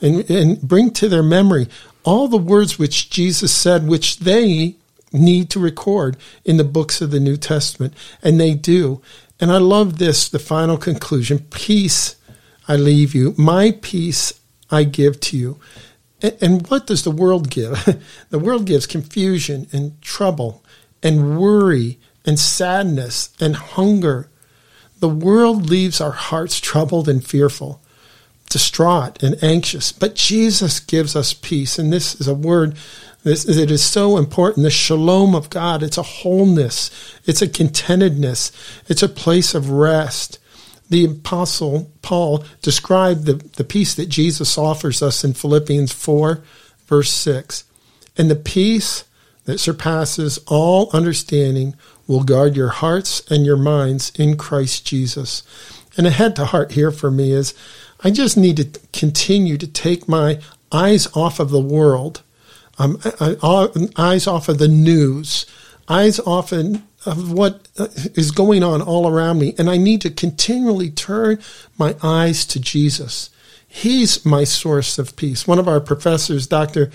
and, 0.00 0.28
and 0.30 0.60
bring 0.60 0.90
to 0.92 1.08
their 1.08 1.22
memory 1.22 1.68
all 2.04 2.28
the 2.28 2.38
words 2.38 2.78
which 2.78 3.10
Jesus 3.10 3.52
said, 3.52 3.86
which 3.86 4.20
they 4.20 4.76
need 5.12 5.50
to 5.50 5.60
record 5.60 6.16
in 6.44 6.56
the 6.56 6.64
books 6.64 7.00
of 7.00 7.10
the 7.10 7.20
New 7.20 7.36
Testament. 7.36 7.92
And 8.22 8.40
they 8.40 8.54
do. 8.54 9.02
And 9.38 9.50
I 9.50 9.58
love 9.58 9.98
this, 9.98 10.28
the 10.28 10.38
final 10.38 10.78
conclusion 10.78 11.40
peace 11.50 12.16
I 12.68 12.76
leave 12.76 13.14
you, 13.14 13.34
my 13.36 13.78
peace 13.80 14.40
I 14.70 14.84
give 14.84 15.20
to 15.20 15.36
you. 15.36 15.60
And 16.40 16.66
what 16.68 16.86
does 16.86 17.04
the 17.04 17.10
world 17.10 17.50
give? 17.50 18.00
the 18.30 18.38
world 18.38 18.66
gives 18.66 18.86
confusion 18.86 19.66
and 19.72 20.00
trouble 20.02 20.64
and 21.02 21.38
worry 21.38 21.98
and 22.24 22.38
sadness 22.38 23.30
and 23.40 23.56
hunger. 23.56 24.28
The 25.00 25.08
world 25.08 25.68
leaves 25.68 26.00
our 26.00 26.12
hearts 26.12 26.58
troubled 26.60 27.08
and 27.08 27.24
fearful, 27.24 27.80
distraught 28.48 29.22
and 29.22 29.42
anxious. 29.42 29.92
But 29.92 30.14
Jesus 30.14 30.80
gives 30.80 31.14
us 31.14 31.34
peace. 31.34 31.78
And 31.78 31.92
this 31.92 32.20
is 32.20 32.26
a 32.26 32.34
word 32.34 32.76
this, 33.26 33.44
it 33.44 33.72
is 33.72 33.82
so 33.82 34.18
important. 34.18 34.62
The 34.62 34.70
shalom 34.70 35.34
of 35.34 35.50
God, 35.50 35.82
it's 35.82 35.98
a 35.98 36.02
wholeness, 36.04 36.92
it's 37.24 37.42
a 37.42 37.48
contentedness, 37.48 38.52
it's 38.88 39.02
a 39.02 39.08
place 39.08 39.52
of 39.52 39.68
rest 39.68 40.38
the 40.88 41.04
apostle 41.04 41.90
Paul 42.02 42.44
described 42.62 43.26
the, 43.26 43.34
the 43.34 43.64
peace 43.64 43.94
that 43.94 44.08
Jesus 44.08 44.56
offers 44.56 45.02
us 45.02 45.24
in 45.24 45.34
Philippians 45.34 45.92
4, 45.92 46.42
verse 46.86 47.10
6. 47.10 47.64
And 48.16 48.30
the 48.30 48.36
peace 48.36 49.04
that 49.44 49.58
surpasses 49.58 50.38
all 50.46 50.90
understanding 50.92 51.74
will 52.06 52.22
guard 52.22 52.56
your 52.56 52.68
hearts 52.68 53.28
and 53.30 53.44
your 53.44 53.56
minds 53.56 54.12
in 54.16 54.36
Christ 54.36 54.86
Jesus. 54.86 55.42
And 55.96 56.06
a 56.06 56.10
head 56.10 56.36
to 56.36 56.46
heart 56.46 56.72
here 56.72 56.90
for 56.90 57.10
me 57.10 57.32
is 57.32 57.54
I 58.00 58.10
just 58.10 58.36
need 58.36 58.56
to 58.58 58.80
continue 58.92 59.56
to 59.58 59.66
take 59.66 60.08
my 60.08 60.40
eyes 60.70 61.08
off 61.16 61.40
of 61.40 61.50
the 61.50 61.60
world, 61.60 62.22
um, 62.78 63.00
eyes 63.96 64.26
off 64.26 64.48
of 64.48 64.58
the 64.58 64.68
news, 64.68 65.46
eyes 65.88 66.20
off 66.20 66.52
of 66.52 66.82
of 67.06 67.32
what 67.32 67.68
uh, 67.78 67.88
going 68.34 68.62
on 68.62 68.82
all 68.82 69.08
around 69.08 69.38
me. 69.38 69.54
And 69.58 69.70
I 69.70 69.76
need 69.76 70.00
to 70.02 70.10
continually 70.10 70.90
turn 70.90 71.38
my 71.78 71.96
eyes 72.02 72.44
to 72.46 72.60
Jesus. 72.60 73.30
He's 73.66 74.24
my 74.24 74.44
source 74.44 74.98
of 74.98 75.16
peace. 75.16 75.46
One 75.46 75.58
of 75.58 75.68
our 75.68 75.80
professors, 75.80 76.46
Dr. 76.46 76.90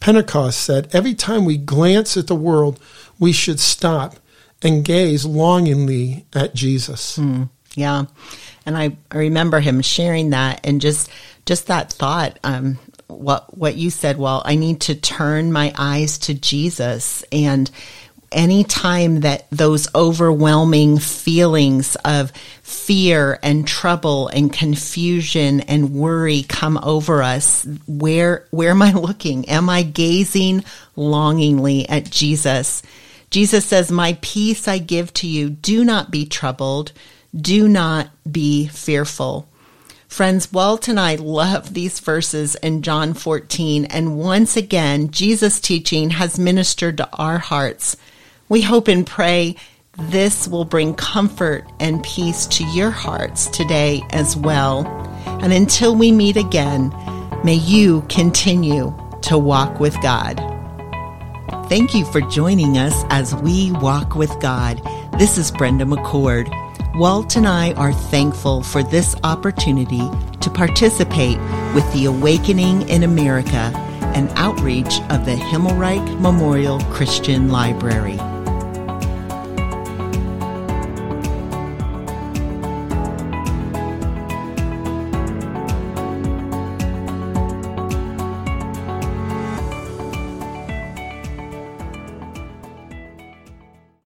Pentecost, 0.00 0.60
said 0.60 0.88
every 0.94 1.14
time 1.14 1.44
we 1.44 1.56
glance 1.56 2.16
at 2.16 2.26
the 2.26 2.34
world, 2.34 2.80
we 3.18 3.32
should 3.32 3.60
stop 3.60 4.16
and 4.62 4.84
gaze 4.84 5.24
longingly 5.24 6.26
at 6.34 6.54
Jesus. 6.54 7.18
Mm, 7.18 7.48
yeah. 7.74 8.04
And 8.64 8.76
I, 8.76 8.96
I 9.10 9.18
remember 9.18 9.60
him 9.60 9.80
sharing 9.80 10.30
that 10.30 10.60
and 10.64 10.80
just 10.80 11.10
just 11.44 11.68
that 11.68 11.92
thought 11.92 12.38
um, 12.42 12.78
what 13.08 13.56
what 13.56 13.76
you 13.76 13.88
said 13.90 14.18
well 14.18 14.42
i 14.44 14.56
need 14.56 14.80
to 14.80 14.94
turn 14.94 15.52
my 15.52 15.72
eyes 15.78 16.18
to 16.18 16.34
jesus 16.34 17.24
and 17.30 17.70
any 18.32 18.64
time 18.64 19.20
that 19.20 19.46
those 19.50 19.92
overwhelming 19.94 20.98
feelings 20.98 21.96
of 22.04 22.30
fear 22.62 23.38
and 23.42 23.66
trouble 23.66 24.28
and 24.28 24.52
confusion 24.52 25.60
and 25.60 25.94
worry 25.94 26.42
come 26.42 26.78
over 26.82 27.22
us, 27.22 27.66
where, 27.86 28.46
where 28.50 28.70
am 28.70 28.82
I 28.82 28.92
looking? 28.92 29.48
Am 29.48 29.68
I 29.68 29.82
gazing 29.82 30.64
longingly 30.96 31.88
at 31.88 32.10
Jesus? 32.10 32.82
Jesus 33.30 33.64
says, 33.64 33.90
My 33.90 34.18
peace 34.20 34.68
I 34.68 34.78
give 34.78 35.12
to 35.14 35.26
you. 35.26 35.50
Do 35.50 35.84
not 35.84 36.10
be 36.10 36.26
troubled. 36.26 36.92
Do 37.34 37.68
not 37.68 38.10
be 38.30 38.68
fearful. 38.68 39.48
Friends, 40.08 40.52
Walt 40.52 40.88
and 40.88 40.98
I 40.98 41.16
love 41.16 41.74
these 41.74 42.00
verses 42.00 42.54
in 42.56 42.82
John 42.82 43.12
14, 43.12 43.84
and 43.86 44.16
once 44.16 44.56
again, 44.56 45.10
Jesus' 45.10 45.60
teaching 45.60 46.10
has 46.10 46.38
ministered 46.38 46.96
to 46.98 47.08
our 47.12 47.38
hearts. 47.38 47.96
We 48.48 48.62
hope 48.62 48.88
and 48.88 49.06
pray 49.06 49.56
this 49.98 50.46
will 50.46 50.64
bring 50.64 50.94
comfort 50.94 51.64
and 51.80 52.02
peace 52.04 52.46
to 52.46 52.64
your 52.66 52.90
hearts 52.90 53.46
today 53.46 54.02
as 54.10 54.36
well. 54.36 54.86
And 55.42 55.52
until 55.52 55.96
we 55.96 56.12
meet 56.12 56.36
again, 56.36 56.94
may 57.44 57.54
you 57.54 58.02
continue 58.08 58.94
to 59.22 59.38
walk 59.38 59.80
with 59.80 60.00
God. 60.02 60.36
Thank 61.68 61.94
you 61.94 62.04
for 62.04 62.20
joining 62.20 62.78
us 62.78 63.04
as 63.10 63.34
we 63.34 63.72
walk 63.72 64.14
with 64.14 64.38
God. 64.40 64.80
This 65.18 65.38
is 65.38 65.50
Brenda 65.50 65.84
McCord. 65.84 66.48
Walt 66.96 67.36
and 67.36 67.48
I 67.48 67.72
are 67.72 67.92
thankful 67.92 68.62
for 68.62 68.82
this 68.82 69.16
opportunity 69.24 70.08
to 70.40 70.50
participate 70.50 71.38
with 71.74 71.90
the 71.92 72.04
Awakening 72.04 72.88
in 72.88 73.02
America, 73.02 73.72
an 74.14 74.28
outreach 74.36 75.00
of 75.10 75.24
the 75.24 75.34
Himmelreich 75.34 76.20
Memorial 76.20 76.80
Christian 76.92 77.48
Library. 77.50 78.18